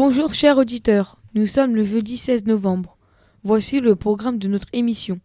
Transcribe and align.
Bonjour 0.00 0.32
chers 0.32 0.58
auditeurs, 0.58 1.16
nous 1.34 1.46
sommes 1.46 1.74
le 1.74 1.82
jeudi 1.82 2.18
16 2.18 2.46
novembre. 2.46 2.96
Voici 3.42 3.80
le 3.80 3.96
programme 3.96 4.38
de 4.38 4.46
notre 4.46 4.68
émission. 4.72 5.18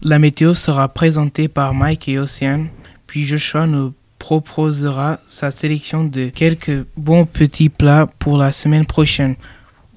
La 0.00 0.20
météo 0.20 0.54
sera 0.54 0.86
présentée 0.86 1.48
par 1.48 1.74
Mike 1.74 2.08
et 2.08 2.20
Océane, 2.20 2.68
puis 3.08 3.24
Joshua 3.24 3.66
nous 3.66 3.92
proposera 4.20 5.18
sa 5.26 5.50
sélection 5.50 6.04
de 6.04 6.28
quelques 6.28 6.86
bons 6.96 7.24
petits 7.24 7.68
plats 7.68 8.06
pour 8.20 8.36
la 8.36 8.52
semaine 8.52 8.86
prochaine. 8.86 9.34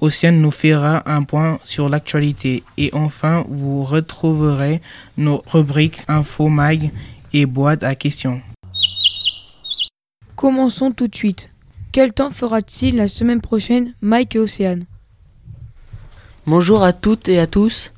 Océane 0.00 0.40
nous 0.40 0.50
fera 0.50 1.08
un 1.08 1.22
point 1.22 1.60
sur 1.62 1.88
l'actualité 1.88 2.64
et 2.76 2.90
enfin 2.94 3.44
vous 3.48 3.84
retrouverez 3.84 4.82
nos 5.16 5.44
rubriques 5.46 6.00
Info 6.08 6.48
Mag 6.48 6.90
et 7.32 7.46
Boîte 7.46 7.84
à 7.84 7.94
questions. 7.94 8.42
Commençons 10.34 10.90
tout 10.90 11.06
de 11.06 11.14
suite. 11.14 11.53
Quel 11.94 12.12
temps 12.12 12.32
fera-t-il 12.32 12.96
la 12.96 13.06
semaine 13.06 13.40
prochaine, 13.40 13.94
Mike 14.00 14.34
et 14.34 14.40
Océane? 14.40 14.84
Bonjour 16.44 16.82
à 16.82 16.92
toutes 16.92 17.28
et 17.28 17.38
à 17.38 17.46
tous. 17.46 17.92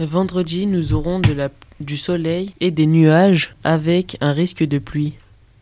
Vendredi, 0.00 0.66
nous 0.66 0.94
aurons 0.94 1.20
de 1.20 1.32
la, 1.32 1.48
du 1.78 1.96
soleil 1.96 2.54
et 2.58 2.72
des 2.72 2.88
nuages 2.88 3.54
avec 3.62 4.16
un 4.20 4.32
risque 4.32 4.64
de 4.64 4.80
pluie. 4.80 5.14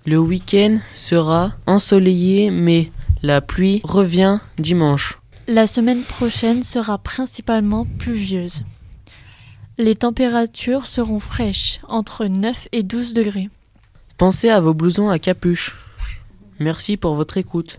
Le 0.06 0.16
week-end 0.16 0.78
sera 0.94 1.52
ensoleillé, 1.66 2.50
mais 2.50 2.90
la 3.22 3.42
pluie 3.42 3.82
revient 3.84 4.38
dimanche. 4.56 5.18
La 5.46 5.66
semaine 5.66 6.04
prochaine 6.04 6.62
sera 6.62 6.96
principalement 6.96 7.86
pluvieuse. 7.98 8.62
Les 9.76 9.94
températures 9.94 10.86
seront 10.86 11.20
fraîches, 11.20 11.80
entre 11.86 12.24
9 12.24 12.68
et 12.72 12.82
12 12.82 13.12
degrés. 13.12 13.50
Pensez 14.16 14.48
à 14.48 14.58
vos 14.58 14.72
blousons 14.72 15.10
à 15.10 15.18
capuche. 15.18 15.85
Merci 16.58 16.96
pour 16.96 17.14
votre 17.14 17.36
écoute. 17.36 17.78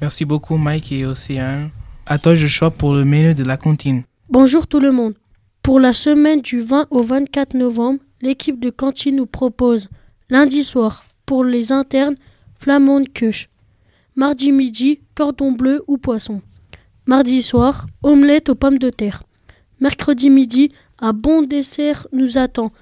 Merci 0.00 0.24
beaucoup 0.24 0.56
Mike 0.56 0.92
et 0.92 1.06
Océane. 1.06 1.70
À 2.06 2.18
toi 2.18 2.34
Joshua 2.34 2.70
pour 2.70 2.94
le 2.94 3.04
menu 3.04 3.34
de 3.34 3.44
la 3.44 3.56
cantine. 3.56 4.02
Bonjour 4.28 4.66
tout 4.66 4.80
le 4.80 4.92
monde. 4.92 5.14
Pour 5.62 5.80
la 5.80 5.92
semaine 5.92 6.40
du 6.40 6.60
20 6.60 6.88
au 6.90 7.02
24 7.02 7.54
novembre, 7.54 8.00
l'équipe 8.20 8.58
de 8.58 8.70
cantine 8.70 9.16
nous 9.16 9.26
propose 9.26 9.88
lundi 10.30 10.64
soir, 10.64 11.04
pour 11.26 11.44
les 11.44 11.72
internes, 11.72 12.14
flamande 12.58 13.12
queuche. 13.12 13.48
Mardi 14.16 14.52
midi, 14.52 15.00
cordon 15.14 15.52
bleu 15.52 15.82
ou 15.86 15.98
poisson. 15.98 16.40
Mardi 17.06 17.42
soir, 17.42 17.86
omelette 18.02 18.48
aux 18.48 18.54
pommes 18.54 18.78
de 18.78 18.90
terre. 18.90 19.22
Mercredi 19.80 20.30
midi, 20.30 20.72
un 20.98 21.12
bon 21.12 21.42
dessert 21.42 22.06
nous 22.12 22.38
attend. 22.38 22.72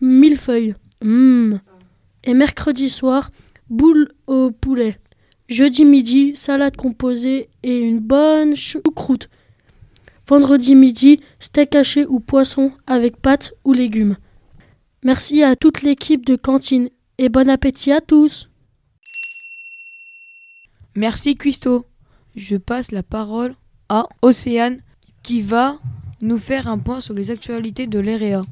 Millefeuille. 0.00 0.74
Mmh. 1.02 1.56
Et 2.26 2.34
mercredi 2.34 2.90
soir, 2.90 3.30
boule 3.70 4.12
au 4.26 4.50
poulet. 4.50 4.98
Jeudi 5.48 5.84
midi, 5.84 6.34
salade 6.34 6.76
composée 6.76 7.48
et 7.62 7.78
une 7.78 8.00
bonne 8.00 8.56
choucroute. 8.56 9.30
Vendredi 10.26 10.74
midi, 10.74 11.20
steak 11.38 11.76
haché 11.76 12.04
ou 12.04 12.18
poisson 12.18 12.72
avec 12.88 13.16
pâtes 13.16 13.54
ou 13.64 13.72
légumes. 13.72 14.16
Merci 15.04 15.44
à 15.44 15.54
toute 15.54 15.82
l'équipe 15.82 16.26
de 16.26 16.34
cantine 16.34 16.90
et 17.18 17.28
bon 17.28 17.48
appétit 17.48 17.92
à 17.92 18.00
tous. 18.00 18.50
Merci 20.96 21.36
Cuisto. 21.36 21.84
Je 22.34 22.56
passe 22.56 22.90
la 22.90 23.04
parole 23.04 23.54
à 23.88 24.08
Océane 24.20 24.80
qui 25.22 25.42
va 25.42 25.78
nous 26.20 26.38
faire 26.38 26.66
un 26.66 26.78
point 26.78 27.00
sur 27.00 27.14
les 27.14 27.30
actualités 27.30 27.86
de 27.86 28.00
l'EREA. 28.00 28.42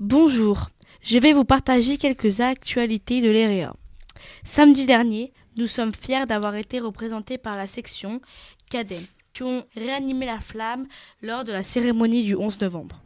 Bonjour, 0.00 0.70
je 1.02 1.18
vais 1.18 1.32
vous 1.32 1.44
partager 1.44 1.96
quelques 1.96 2.40
actualités 2.40 3.20
de 3.20 3.30
l'EREA. 3.30 3.74
Samedi 4.44 4.86
dernier, 4.86 5.32
nous 5.56 5.66
sommes 5.66 5.94
fiers 5.94 6.26
d'avoir 6.26 6.54
été 6.54 6.80
représentés 6.80 7.38
par 7.38 7.56
la 7.56 7.66
section 7.66 8.20
Cadet, 8.70 9.00
qui 9.32 9.42
ont 9.42 9.64
réanimé 9.76 10.26
la 10.26 10.40
flamme 10.40 10.86
lors 11.22 11.44
de 11.44 11.52
la 11.52 11.62
cérémonie 11.62 12.24
du 12.24 12.34
11 12.34 12.60
novembre. 12.60 13.00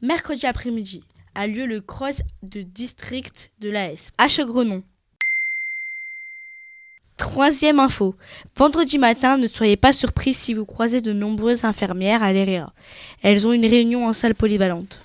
Mercredi 0.00 0.46
après-midi 0.46 1.02
a 1.34 1.46
lieu 1.46 1.66
le 1.66 1.80
cross 1.80 2.22
de 2.42 2.62
district 2.62 3.50
de 3.60 3.70
l'AS 3.70 4.10
à 4.18 4.28
Chegrenon. 4.28 4.82
Troisième 7.16 7.80
info. 7.80 8.14
Vendredi 8.56 8.96
matin, 8.96 9.36
ne 9.38 9.48
soyez 9.48 9.76
pas 9.76 9.92
surpris 9.92 10.34
si 10.34 10.54
vous 10.54 10.64
croisez 10.64 11.00
de 11.00 11.12
nombreuses 11.12 11.64
infirmières 11.64 12.22
à 12.22 12.32
l'EREA. 12.32 12.72
Elles 13.22 13.46
ont 13.46 13.52
une 13.52 13.66
réunion 13.66 14.06
en 14.06 14.12
salle 14.12 14.36
polyvalente. 14.36 15.02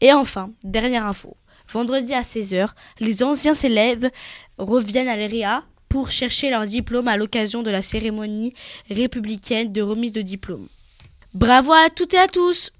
Et 0.00 0.12
enfin, 0.12 0.50
dernière 0.62 1.06
info. 1.06 1.36
Vendredi 1.70 2.14
à 2.14 2.22
16h, 2.22 2.70
les 3.00 3.22
anciens 3.22 3.54
élèves 3.54 4.10
reviennent 4.56 5.08
à 5.08 5.16
l'EREA 5.16 5.64
pour 5.88 6.10
chercher 6.10 6.50
leur 6.50 6.66
diplôme 6.66 7.08
à 7.08 7.16
l'occasion 7.16 7.62
de 7.62 7.70
la 7.70 7.82
cérémonie 7.82 8.54
républicaine 8.90 9.72
de 9.72 9.82
remise 9.82 10.12
de 10.12 10.22
diplôme. 10.22 10.68
Bravo 11.34 11.72
à 11.72 11.90
toutes 11.90 12.14
et 12.14 12.18
à 12.18 12.26
tous 12.28 12.72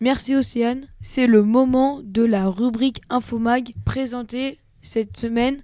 Merci 0.00 0.34
Océane, 0.34 0.88
c'est 1.00 1.28
le 1.28 1.44
moment 1.44 2.00
de 2.02 2.24
la 2.24 2.48
rubrique 2.48 3.00
Infomag 3.08 3.72
présentée 3.84 4.58
cette 4.80 5.16
semaine 5.16 5.62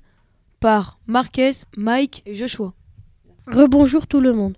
par 0.60 0.98
Marquez, 1.08 1.50
Mike 1.76 2.22
et 2.24 2.36
Joshua. 2.36 2.72
Rebonjour 3.48 4.06
tout 4.06 4.20
le 4.20 4.32
monde. 4.32 4.56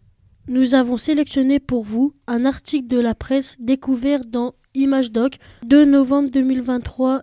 Nous 0.50 0.74
avons 0.74 0.96
sélectionné 0.96 1.60
pour 1.60 1.84
vous 1.84 2.12
un 2.26 2.44
article 2.44 2.88
de 2.88 2.98
la 2.98 3.14
presse 3.14 3.54
découvert 3.60 4.22
dans 4.26 4.56
ImageDoc 4.74 5.38
2 5.64 5.84
novembre 5.84 6.28
2023, 6.28 7.22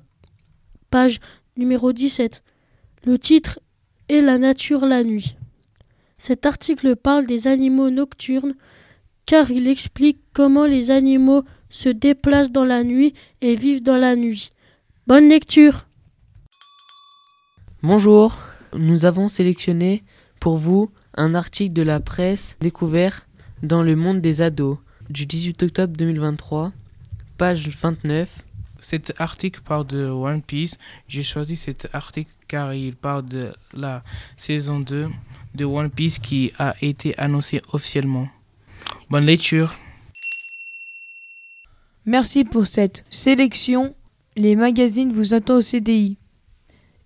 page 0.90 1.20
numéro 1.58 1.92
17. 1.92 2.42
Le 3.04 3.20
titre 3.20 3.60
est 4.08 4.22
La 4.22 4.38
nature 4.38 4.86
la 4.86 5.04
nuit. 5.04 5.36
Cet 6.18 6.46
article 6.46 6.96
parle 6.96 7.28
des 7.28 7.48
animaux 7.48 7.90
nocturnes 7.90 8.56
car 9.26 9.52
il 9.52 9.68
explique 9.68 10.20
comment 10.32 10.66
les 10.66 10.90
animaux 10.90 11.44
se 11.70 11.90
déplacent 11.90 12.54
dans 12.54 12.64
la 12.64 12.86
nuit 12.86 13.14
et 13.42 13.56
vivent 13.56 13.84
dans 13.84 13.98
la 13.98 14.16
nuit. 14.16 14.54
Bonne 15.06 15.28
lecture 15.28 15.86
Bonjour, 17.84 18.40
nous 18.74 19.04
avons 19.04 19.28
sélectionné 19.28 20.06
pour 20.40 20.56
vous 20.56 20.92
un 21.18 21.34
article 21.36 21.74
de 21.74 21.82
la 21.82 22.00
presse 22.00 22.56
découvert 22.62 23.28
dans 23.64 23.82
Le 23.82 23.96
Monde 23.96 24.22
des 24.22 24.42
ados 24.42 24.78
du 25.10 25.26
18 25.26 25.64
octobre 25.64 25.98
2023, 25.98 26.72
page 27.38 27.68
29. 27.70 28.44
Cet 28.80 29.20
article 29.20 29.62
parle 29.66 29.88
de 29.88 30.06
One 30.06 30.44
Piece. 30.44 30.78
J'ai 31.08 31.24
choisi 31.24 31.56
cet 31.56 31.88
article 31.94 32.32
car 32.48 32.74
il 32.74 32.96
parle 32.96 33.26
de 33.26 33.54
la 33.74 34.04
saison 34.38 34.80
2 34.80 35.10
de 35.56 35.66
One 35.66 35.90
Piece 35.90 36.20
qui 36.20 36.52
a 36.60 36.76
été 36.82 37.18
annoncée 37.18 37.62
officiellement. 37.74 38.30
Bonne 39.10 39.26
lecture. 39.26 39.74
Merci 42.06 42.46
pour 42.46 42.68
cette 42.68 43.04
sélection. 43.10 43.96
Les 44.36 44.56
magazines 44.56 45.12
vous 45.12 45.34
attendent 45.34 45.58
au 45.58 45.62
CDI. 45.62 46.18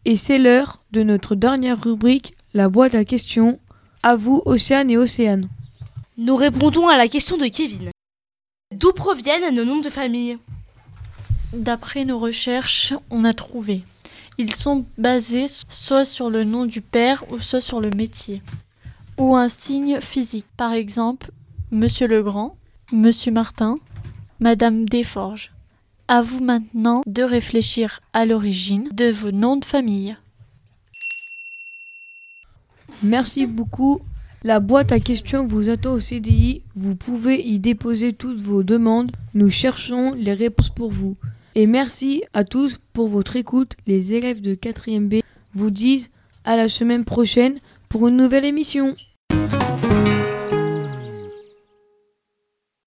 Et 0.04 0.18
c'est 0.18 0.38
l'heure 0.38 0.82
de 0.92 1.04
notre 1.04 1.36
dernière 1.36 1.82
rubrique, 1.82 2.36
la 2.54 2.68
boîte 2.68 2.96
à 2.96 3.06
questions. 3.06 3.60
À 4.04 4.16
vous, 4.16 4.42
Océane 4.46 4.90
et 4.90 4.98
Océane. 4.98 5.48
Nous 6.18 6.36
répondons 6.36 6.88
à 6.88 6.98
la 6.98 7.08
question 7.08 7.38
de 7.38 7.46
Kevin. 7.46 7.92
D'où 8.74 8.94
proviennent 8.94 9.54
nos 9.54 9.64
noms 9.64 9.82
de 9.82 9.90
famille? 9.90 10.40
D'après 11.54 12.04
nos 12.04 12.18
recherches, 12.18 12.94
on 13.12 13.26
a 13.26 13.34
trouvé. 13.34 13.84
Ils 14.40 14.56
sont 14.56 14.86
basés 14.98 15.46
soit 15.70 16.04
sur 16.04 16.32
le 16.32 16.44
nom 16.44 16.66
du 16.66 16.82
père 16.82 17.24
ou 17.32 17.38
soit 17.38 17.62
sur 17.62 17.80
le 17.80 17.92
métier. 17.92 18.42
Ou 19.20 19.36
un 19.36 19.50
signe 19.50 20.02
physique. 20.02 20.48
Par 20.58 20.74
exemple, 20.74 21.30
Monsieur 21.70 22.08
Legrand, 22.08 22.56
Monsieur 22.92 23.32
Martin, 23.32 23.78
Madame 24.40 24.90
Desforges. 24.90 25.52
À 26.08 26.24
vous 26.24 26.44
maintenant 26.44 27.04
de 27.06 27.22
réfléchir 27.22 28.00
à 28.14 28.26
l'origine 28.26 28.90
de 28.94 29.12
vos 29.12 29.32
noms 29.32 29.58
de 29.58 29.66
famille. 29.66 30.18
Merci 33.04 33.46
beaucoup. 33.46 34.02
La 34.44 34.60
boîte 34.60 34.92
à 34.92 35.00
questions 35.00 35.46
vous 35.46 35.70
attend 35.70 35.94
au 35.94 36.00
CDI. 36.00 36.64
Vous 36.76 36.96
pouvez 36.96 37.42
y 37.42 37.60
déposer 37.60 38.14
toutes 38.14 38.40
vos 38.40 38.64
demandes. 38.64 39.12
Nous 39.34 39.50
cherchons 39.50 40.14
les 40.14 40.34
réponses 40.34 40.70
pour 40.70 40.92
vous. 40.92 41.16
Et 41.56 41.68
merci 41.68 42.24
à 42.34 42.44
tous 42.44 42.80
pour 42.94 43.08
votre 43.08 43.36
écoute. 43.36 43.74
Les 43.88 44.14
élèves 44.14 44.42
de 44.42 44.56
4e 44.56 45.08
B 45.08 45.22
vous 45.54 45.70
disent 45.70 46.10
à 46.44 46.56
la 46.56 46.70
semaine 46.70 47.06
prochaine 47.06 47.60
pour 47.90 48.08
une 48.08 48.18
nouvelle 48.18 48.46
émission. 48.46 48.96